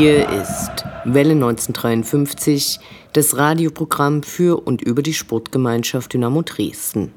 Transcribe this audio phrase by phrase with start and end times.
[0.00, 2.80] Hier ist Welle 1953,
[3.12, 7.12] das Radioprogramm für und über die Sportgemeinschaft Dynamo Dresden.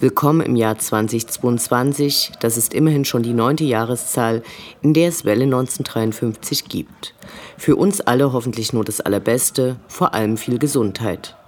[0.00, 4.42] Willkommen im Jahr 2022, das ist immerhin schon die neunte Jahreszahl,
[4.82, 7.14] in der es Welle 1953 gibt.
[7.56, 11.38] Für uns alle hoffentlich nur das Allerbeste, vor allem viel Gesundheit.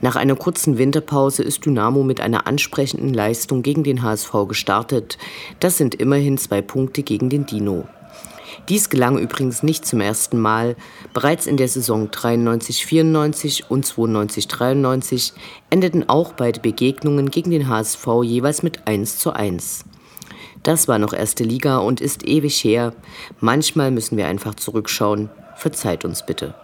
[0.00, 5.18] Nach einer kurzen Winterpause ist Dynamo mit einer ansprechenden Leistung gegen den HSV gestartet.
[5.60, 7.86] Das sind immerhin zwei Punkte gegen den Dino.
[8.68, 10.76] Dies gelang übrigens nicht zum ersten Mal.
[11.12, 15.32] Bereits in der Saison 93-94 und 92-93
[15.68, 19.84] endeten auch beide Begegnungen gegen den HSV jeweils mit 1 zu 1.
[20.62, 22.94] Das war noch erste Liga und ist ewig her.
[23.38, 25.28] Manchmal müssen wir einfach zurückschauen.
[25.56, 26.54] Verzeiht uns bitte.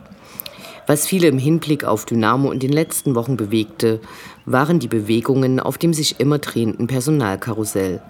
[0.87, 4.01] Was viele im Hinblick auf Dynamo in den letzten Wochen bewegte,
[4.47, 8.01] waren die Bewegungen auf dem sich immer drehenden Personalkarussell.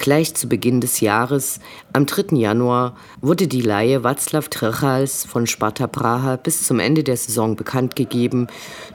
[0.00, 1.60] Gleich zu Beginn des Jahres,
[1.92, 2.34] am 3.
[2.38, 7.96] Januar, wurde die Laie Václav Trechals von Sparta Praha bis zum Ende der Saison bekannt
[7.96, 8.46] gegeben,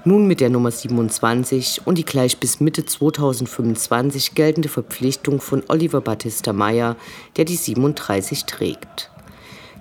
[0.04, 6.02] nun mit der Nummer 27 und die gleich bis Mitte 2025 geltende Verpflichtung von Oliver
[6.02, 6.96] Battista Meyer,
[7.38, 9.12] der die 37 trägt.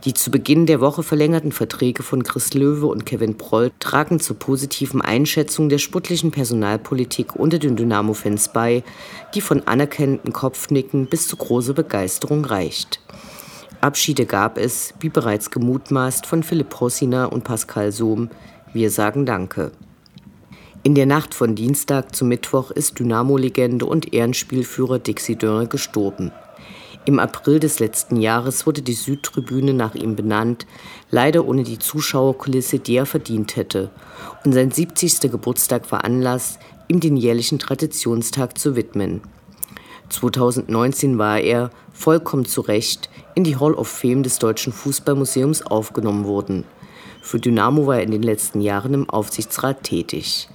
[0.05, 4.39] Die zu Beginn der Woche verlängerten Verträge von Chris Löwe und Kevin Proll tragen zur
[4.39, 8.85] positiven Einschätzung der sportlichen Personalpolitik unter den Dynamo-Fans bei,
[9.35, 13.01] die von anerkennenden Kopfnicken bis zu großer Begeisterung reicht.
[13.81, 18.29] Abschiede gab es, wie bereits gemutmaßt, von Philipp Hossiner und Pascal Sohm.
[18.75, 19.73] Wir sagen Danke.
[20.83, 26.31] In der Nacht von Dienstag zu Mittwoch ist Dynamo-Legende und Ehrenspielführer Dixie Dörner gestorben.
[27.07, 30.67] Im April des letzten Jahres wurde die Südtribüne nach ihm benannt,
[31.11, 33.91] leider ohne die Zuschauerkulisse, die er verdient hätte.
[34.45, 35.31] Und sein 70.
[35.31, 39.21] Geburtstag war Anlass, ihm den jährlichen Traditionstag zu widmen.
[40.09, 46.25] 2019 war er, vollkommen zu Recht, in die Hall of Fame des Deutschen Fußballmuseums aufgenommen
[46.25, 46.65] worden.
[47.21, 50.49] Für Dynamo war er in den letzten Jahren im Aufsichtsrat tätig.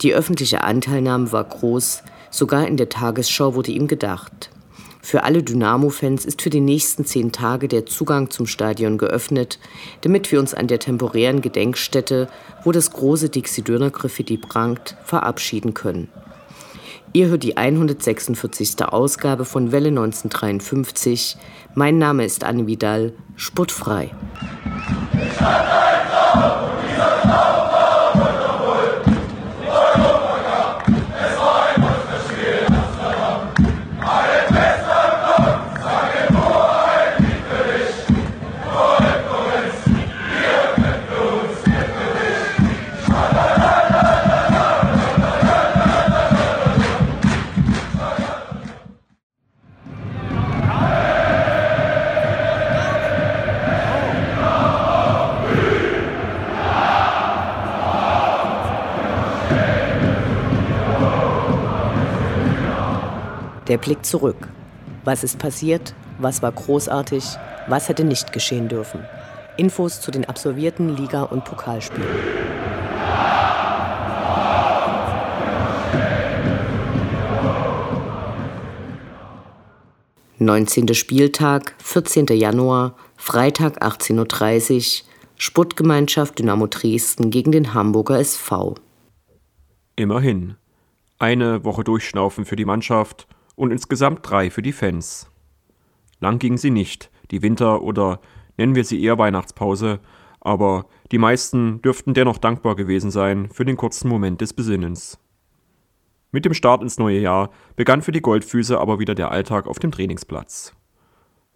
[0.00, 4.50] Die öffentliche Anteilnahme war groß, sogar in der Tagesschau wurde ihm gedacht.
[5.04, 9.58] Für alle Dynamo-Fans ist für die nächsten zehn Tage der Zugang zum Stadion geöffnet,
[10.02, 12.28] damit wir uns an der temporären Gedenkstätte,
[12.62, 16.08] wo das große Dixie-Döner-Graffiti prangt, verabschieden können.
[17.12, 18.82] Ihr hört die 146.
[18.84, 21.36] Ausgabe von Welle 1953.
[21.74, 24.12] Mein Name ist Anne Vidal, sportfrei.
[63.82, 64.48] Blick zurück.
[65.04, 65.94] Was ist passiert?
[66.18, 67.24] Was war großartig?
[67.68, 69.04] Was hätte nicht geschehen dürfen?
[69.58, 72.08] Infos zu den absolvierten Liga- und Pokalspielen.
[80.38, 82.26] Neunzehnter Spieltag, 14.
[82.26, 88.74] Januar, Freitag 18.30 Uhr, Sportgemeinschaft Dynamo Dresden gegen den Hamburger SV.
[89.94, 90.56] Immerhin.
[91.18, 95.30] Eine Woche Durchschnaufen für die Mannschaft und insgesamt drei für die Fans.
[96.20, 98.20] Lang ging sie nicht, die Winter- oder
[98.56, 100.00] nennen wir sie eher Weihnachtspause,
[100.40, 105.18] aber die meisten dürften dennoch dankbar gewesen sein für den kurzen Moment des Besinnens.
[106.30, 109.78] Mit dem Start ins neue Jahr begann für die Goldfüße aber wieder der Alltag auf
[109.78, 110.74] dem Trainingsplatz.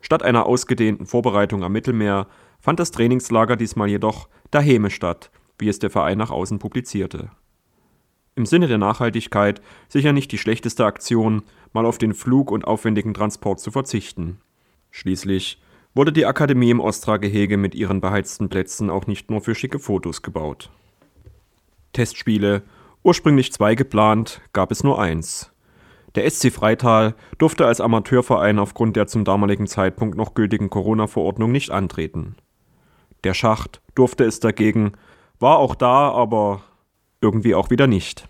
[0.01, 2.27] Statt einer ausgedehnten Vorbereitung am Mittelmeer
[2.61, 7.31] fand das Trainingslager diesmal jedoch daheim statt, wie es der Verein nach außen publizierte.
[8.35, 11.43] Im Sinne der Nachhaltigkeit sicher nicht die schlechteste Aktion,
[11.77, 14.41] mal auf den Flug und aufwendigen Transport zu verzichten.
[14.91, 15.61] Schließlich
[15.95, 20.23] wurde die Akademie im Ostra-Gehege mit ihren beheizten Plätzen auch nicht nur für schicke Fotos
[20.23, 20.71] gebaut.
[21.93, 22.63] Testspiele,
[23.03, 25.53] ursprünglich zwei geplant, gab es nur eins.
[26.15, 31.71] Der SC Freital durfte als Amateurverein aufgrund der zum damaligen Zeitpunkt noch gültigen Corona-Verordnung nicht
[31.71, 32.37] antreten.
[33.23, 34.93] Der Schacht durfte es dagegen,
[35.39, 36.63] war auch da, aber
[37.21, 38.29] irgendwie auch wieder nicht.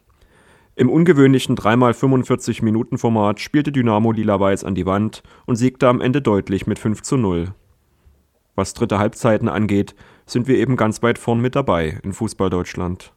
[0.78, 6.20] Im ungewöhnlichen 3x45 Minuten Format spielte Dynamo Lila-Weiß an die Wand und siegte am Ende
[6.20, 7.54] deutlich mit 5 zu 0.
[8.56, 9.94] Was dritte Halbzeiten angeht,
[10.26, 13.14] sind wir eben ganz weit vorn mit dabei in Fußball Deutschland.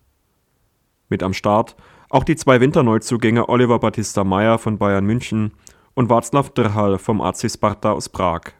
[1.09, 1.75] Mit am Start
[2.09, 5.51] auch die zwei Winterneuzugänge Oliver Battista Meyer von Bayern München
[5.95, 8.53] und Václav Drhal vom AC Sparta aus Prag.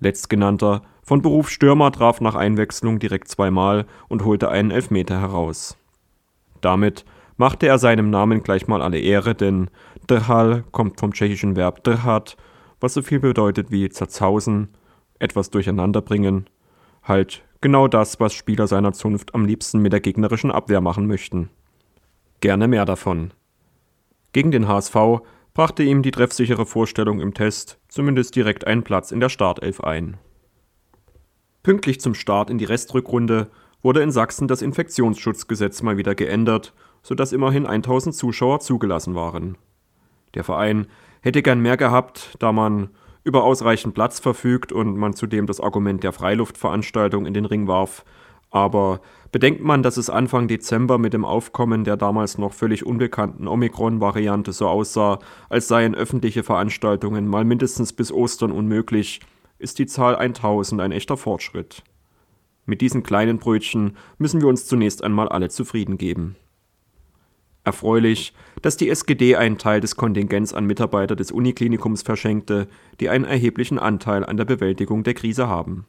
[0.00, 5.76] Letztgenannter, von Beruf Stürmer, traf nach Einwechslung direkt zweimal und holte einen Elfmeter heraus.
[6.60, 7.04] Damit
[7.38, 9.70] machte er seinem Namen gleich mal alle Ehre, denn
[10.06, 12.36] Drhal kommt vom tschechischen Verb drhat,
[12.80, 14.68] was so viel bedeutet wie zerzausen,
[15.18, 16.50] etwas durcheinanderbringen,
[17.02, 21.48] halt genau das, was Spieler seiner Zunft am liebsten mit der gegnerischen Abwehr machen möchten.
[22.40, 23.32] Gerne mehr davon.
[24.32, 24.96] Gegen den HSV
[25.54, 30.18] brachte ihm die treffsichere Vorstellung im Test zumindest direkt einen Platz in der Startelf ein.
[31.62, 33.48] Pünktlich zum Start in die Restrückrunde
[33.82, 39.56] wurde in Sachsen das Infektionsschutzgesetz mal wieder geändert sodass immerhin 1000 Zuschauer zugelassen waren.
[40.34, 40.86] Der Verein
[41.20, 42.90] hätte gern mehr gehabt, da man
[43.24, 48.04] über ausreichend Platz verfügt und man zudem das Argument der Freiluftveranstaltung in den Ring warf.
[48.50, 49.00] Aber
[49.30, 54.52] bedenkt man, dass es Anfang Dezember mit dem Aufkommen der damals noch völlig unbekannten Omikron-Variante
[54.52, 55.18] so aussah,
[55.50, 59.20] als seien öffentliche Veranstaltungen mal mindestens bis Ostern unmöglich,
[59.58, 61.82] ist die Zahl 1000 ein echter Fortschritt.
[62.64, 66.36] Mit diesen kleinen Brötchen müssen wir uns zunächst einmal alle zufrieden geben.
[67.68, 68.32] Erfreulich,
[68.62, 72.66] dass die SGD einen Teil des Kontingents an Mitarbeiter des Uniklinikums verschenkte,
[72.98, 75.84] die einen erheblichen Anteil an der Bewältigung der Krise haben.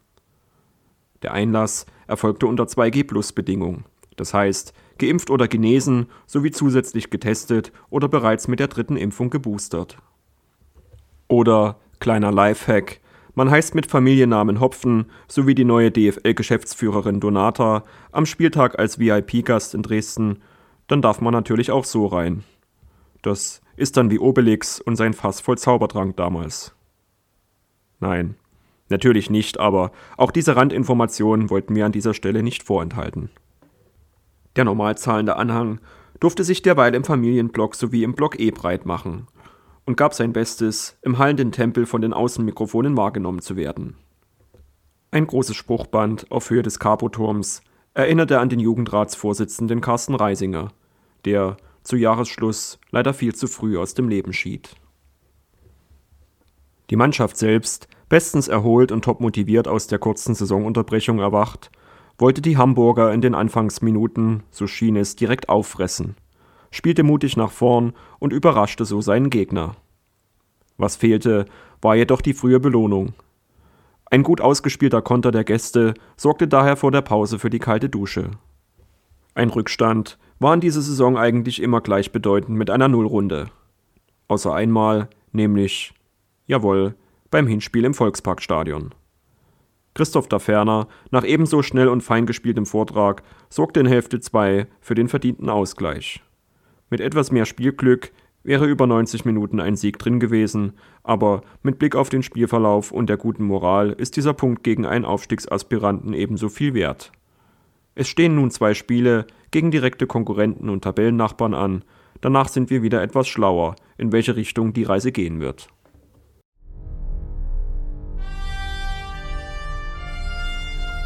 [1.22, 3.86] Der Einlass erfolgte unter 2G-Plus-Bedingungen,
[4.18, 9.96] das heißt geimpft oder genesen sowie zusätzlich getestet oder bereits mit der dritten Impfung geboostert.
[11.30, 13.00] Oder kleiner Lifehack,
[13.36, 19.82] man heißt mit Familiennamen Hopfen sowie die neue DFL-Geschäftsführerin Donata am Spieltag als VIP-Gast in
[19.82, 20.40] Dresden
[20.90, 22.44] dann darf man natürlich auch so rein.
[23.22, 26.74] Das ist dann wie Obelix und sein Fass voll Zaubertrank damals.
[28.00, 28.36] Nein,
[28.90, 33.30] natürlich nicht, aber auch diese Randinformationen wollten wir an dieser Stelle nicht vorenthalten.
[34.56, 35.80] Der normal zahlende Anhang
[36.20, 39.28] durfte sich derweil im Familienblock sowie im Block E breit machen
[39.86, 43.96] und gab sein Bestes, im hallenden Tempel von den Außenmikrofonen wahrgenommen zu werden.
[45.12, 47.62] Ein großes Spruchband auf Höhe des Capoturms
[47.94, 50.72] erinnerte an den Jugendratsvorsitzenden Carsten Reisinger,
[51.26, 54.76] der zu Jahresschluss leider viel zu früh aus dem Leben schied.
[56.90, 61.72] Die Mannschaft selbst, bestens erholt und top motiviert aus der kurzen Saisonunterbrechung erwacht,
[62.18, 66.16] wollte die Hamburger in den Anfangsminuten, so schien es, direkt auffressen,
[66.72, 69.76] spielte mutig nach vorn und überraschte so seinen Gegner.
[70.78, 71.46] Was fehlte,
[71.82, 73.14] war jedoch die frühe Belohnung.
[74.12, 78.32] Ein gut ausgespielter Konter der Gäste sorgte daher vor der Pause für die kalte Dusche.
[79.36, 83.52] Ein Rückstand war in dieser Saison eigentlich immer gleichbedeutend mit einer Nullrunde.
[84.28, 85.94] Außer einmal, nämlich,
[86.48, 86.96] jawohl,
[87.30, 88.96] beim Hinspiel im Volksparkstadion.
[89.94, 95.10] Christoph Daferner, nach ebenso schnell und fein gespieltem Vortrag, sorgte in Hälfte 2 für den
[95.10, 96.22] verdienten Ausgleich.
[96.90, 98.12] Mit etwas mehr Spielglück
[98.44, 100.74] wäre über 90 Minuten ein Sieg drin gewesen,
[101.04, 105.06] aber mit Blick auf den Spielverlauf und der guten Moral ist dieser Punkt gegen einen
[105.06, 107.12] Aufstiegsaspiranten ebenso viel wert.
[107.96, 111.84] Es stehen nun zwei Spiele gegen direkte Konkurrenten und Tabellennachbarn an.
[112.22, 115.70] Danach sind wir wieder etwas schlauer, in welche Richtung die Reise gehen wird.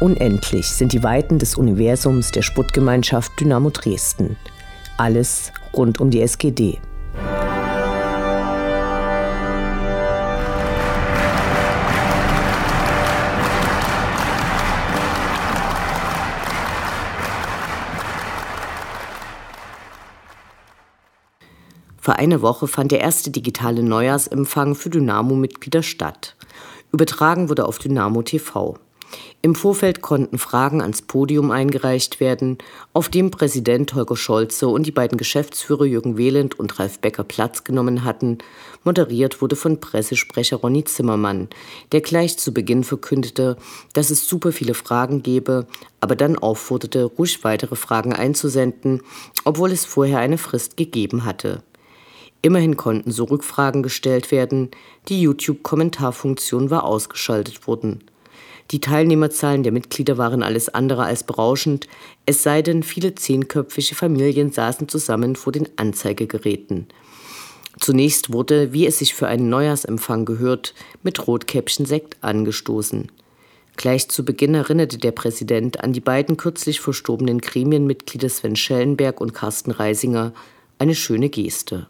[0.00, 4.36] Unendlich sind die Weiten des Universums der Sputtgemeinschaft Dynamo Dresden.
[4.98, 6.78] Alles rund um die SGD.
[22.04, 26.36] Vor einer Woche fand der erste digitale Neujahrsempfang für Dynamo-Mitglieder statt.
[26.92, 28.76] Übertragen wurde auf Dynamo TV.
[29.40, 32.58] Im Vorfeld konnten Fragen ans Podium eingereicht werden,
[32.92, 37.64] auf dem Präsident Holger Scholze und die beiden Geschäftsführer Jürgen Wehland und Ralf Becker Platz
[37.64, 38.36] genommen hatten.
[38.82, 41.48] Moderiert wurde von Pressesprecher Ronny Zimmermann,
[41.92, 43.56] der gleich zu Beginn verkündete,
[43.94, 45.66] dass es super viele Fragen gebe,
[46.00, 49.00] aber dann aufforderte, ruhig weitere Fragen einzusenden,
[49.44, 51.62] obwohl es vorher eine Frist gegeben hatte.
[52.44, 54.70] Immerhin konnten so Rückfragen gestellt werden,
[55.08, 58.04] die YouTube-Kommentarfunktion war ausgeschaltet worden.
[58.70, 61.88] Die Teilnehmerzahlen der Mitglieder waren alles andere als berauschend,
[62.26, 66.88] es sei denn, viele zehnköpfige Familien saßen zusammen vor den Anzeigegeräten.
[67.80, 73.10] Zunächst wurde, wie es sich für einen Neujahrsempfang gehört, mit Rotkäppchen-Sekt angestoßen.
[73.78, 79.32] Gleich zu Beginn erinnerte der Präsident an die beiden kürzlich verstorbenen Gremienmitglieder Sven Schellenberg und
[79.32, 80.34] Carsten Reisinger,
[80.78, 81.86] eine schöne Geste.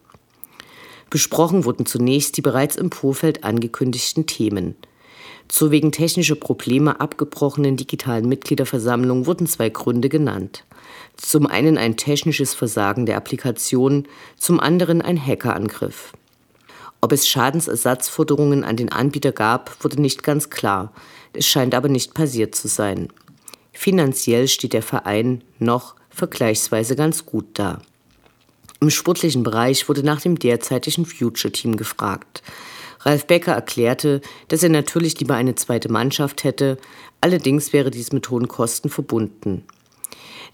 [1.10, 4.76] Besprochen wurden zunächst die bereits im Vorfeld angekündigten Themen.
[5.48, 10.64] Zur wegen technischer Probleme abgebrochenen digitalen Mitgliederversammlung wurden zwei Gründe genannt.
[11.16, 16.12] Zum einen ein technisches Versagen der Applikation, zum anderen ein Hackerangriff.
[17.00, 20.92] Ob es Schadensersatzforderungen an den Anbieter gab, wurde nicht ganz klar.
[21.34, 23.08] Es scheint aber nicht passiert zu sein.
[23.72, 27.82] Finanziell steht der Verein noch vergleichsweise ganz gut da.
[28.84, 32.42] Im sportlichen Bereich wurde nach dem derzeitigen Future-Team gefragt.
[33.00, 36.76] Ralf Becker erklärte, dass er natürlich lieber eine zweite Mannschaft hätte,
[37.22, 39.64] allerdings wäre dies mit hohen Kosten verbunden.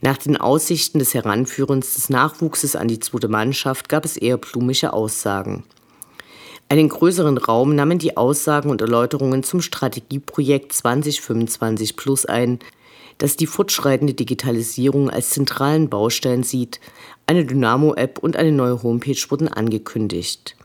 [0.01, 4.93] Nach den Aussichten des Heranführens des Nachwuchses an die zweite Mannschaft gab es eher blumige
[4.93, 5.65] Aussagen.
[6.69, 12.61] Einen größeren Raum nahmen die Aussagen und Erläuterungen zum Strategieprojekt 2025 Plus ein,
[13.21, 16.81] das die fortschreitende Digitalisierung als zentralen Baustein sieht.
[17.27, 20.57] Eine Dynamo-App und eine neue Homepage wurden angekündigt.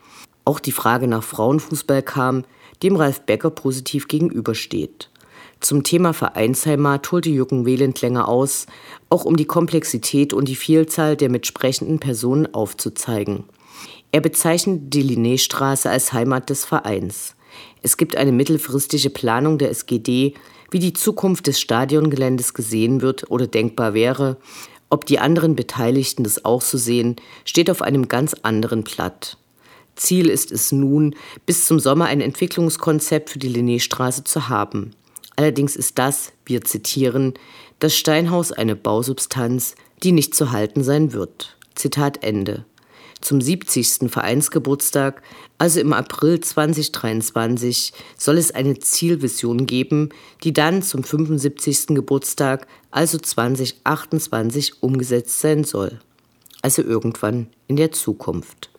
[0.45, 2.45] Auch die Frage nach Frauenfußball kam,
[2.81, 5.09] dem Ralf Becker positiv gegenübersteht.
[5.59, 8.67] Zum Thema Vereinsheimat holte Jürgen Wehland länger aus,
[9.09, 13.43] auch um die Komplexität und die Vielzahl der mitsprechenden Personen aufzuzeigen.
[14.13, 17.35] Er bezeichnet die Linnéstraße als Heimat des Vereins.
[17.81, 20.35] Es gibt eine mittelfristige Planung der SGD,
[20.72, 24.38] wie die Zukunft des Stadiongeländes gesehen wird oder denkbar wäre.
[24.89, 29.38] Ob die anderen Beteiligten das auch so sehen, steht auf einem ganz anderen Blatt.
[29.95, 34.91] Ziel ist es nun, bis zum Sommer ein Entwicklungskonzept für die Linnéstraße zu haben.
[35.36, 37.34] Allerdings ist das, wir zitieren,
[37.79, 41.57] das Steinhaus eine Bausubstanz, die nicht zu halten sein wird.
[41.75, 42.65] Zitat Ende
[43.22, 44.10] zum 70.
[44.12, 45.22] Vereinsgeburtstag,
[45.57, 50.10] also im April 2023, soll es eine Zielvision geben,
[50.43, 51.88] die dann zum 75.
[51.88, 56.00] Geburtstag, also 2028, umgesetzt sein soll.
[56.62, 58.69] Also irgendwann in der Zukunft.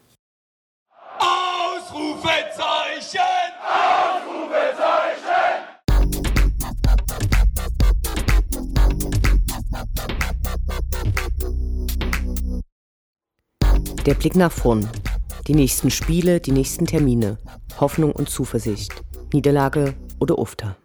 [14.06, 14.88] Der Blick nach vorn.
[15.48, 17.38] Die nächsten Spiele, die nächsten Termine.
[17.80, 18.92] Hoffnung und Zuversicht.
[19.32, 20.76] Niederlage oder Ufter.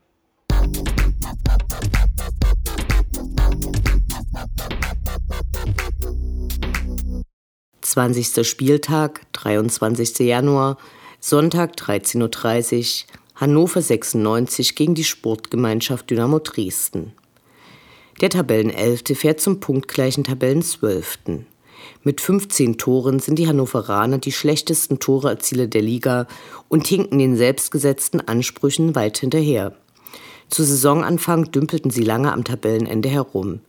[7.82, 10.18] Zwanzigster Spieltag, 23.
[10.22, 10.78] Januar,
[11.20, 17.14] Sonntag 13.30 Uhr, Hannover 96 gegen die Sportgemeinschaft Dynamo Dresden.
[18.20, 21.46] Der Tabellenelfte fährt zum punktgleichen Tabellenzwölften.
[22.04, 26.28] Mit 15 Toren sind die Hannoveraner die schlechtesten Toreerzieler der Liga
[26.70, 29.74] und hinken den selbstgesetzten Ansprüchen weit hinterher.
[30.50, 33.62] Zu Saisonanfang dümpelten sie lange am Tabellenende herum.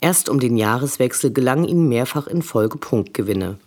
[0.00, 3.58] Erst um den Jahreswechsel gelangen ihnen mehrfach in Folge Punktgewinne.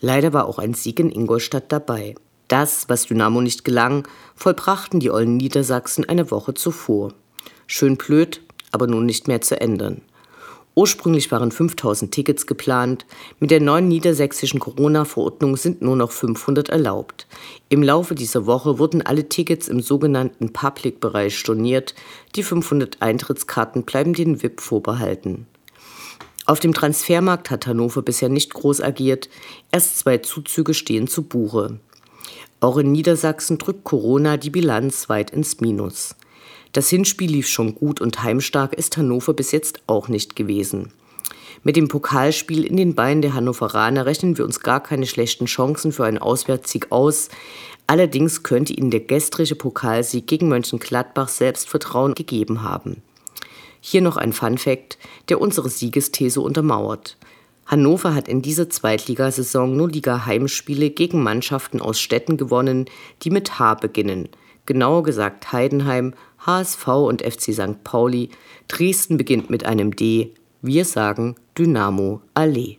[0.00, 2.14] Leider war auch ein Sieg in Ingolstadt dabei.
[2.48, 7.12] Das, was Dynamo nicht gelang, vollbrachten die Ollen Niedersachsen eine Woche zuvor.
[7.66, 8.40] Schön blöd,
[8.72, 10.02] aber nun nicht mehr zu ändern.
[10.74, 13.04] Ursprünglich waren 5000 Tickets geplant.
[13.40, 17.26] Mit der neuen niedersächsischen Corona-Verordnung sind nur noch 500 erlaubt.
[17.68, 21.94] Im Laufe dieser Woche wurden alle Tickets im sogenannten Public-Bereich storniert.
[22.36, 25.46] Die 500 Eintrittskarten bleiben den VIP vorbehalten.
[26.46, 29.28] Auf dem Transfermarkt hat Hannover bisher nicht groß agiert.
[29.72, 31.80] Erst zwei Zuzüge stehen zu Buche.
[32.60, 36.14] Auch in Niedersachsen drückt Corona die Bilanz weit ins Minus.
[36.72, 40.92] Das Hinspiel lief schon gut und heimstark ist Hannover bis jetzt auch nicht gewesen.
[41.62, 45.92] Mit dem Pokalspiel in den Beinen der Hannoveraner rechnen wir uns gar keine schlechten Chancen
[45.92, 47.28] für einen Auswärtssieg aus.
[47.86, 53.02] Allerdings könnte ihnen der gestrige Pokalsieg gegen Mönchengladbach Selbstvertrauen gegeben haben.
[53.80, 54.96] Hier noch ein Fun-Fact,
[55.28, 57.16] der unsere Siegesthese untermauert.
[57.66, 62.86] Hannover hat in dieser Zweitligasaison nur Liga-Heimspiele gegen Mannschaften aus Städten gewonnen,
[63.22, 64.28] die mit H beginnen.
[64.66, 66.14] Genauer gesagt Heidenheim,
[66.46, 67.84] HSV und FC St.
[67.84, 68.30] Pauli.
[68.68, 70.32] Dresden beginnt mit einem D.
[70.62, 72.78] Wir sagen Dynamo Allee.